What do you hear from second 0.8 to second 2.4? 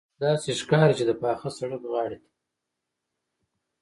چې د پاخه سړک غاړې ته.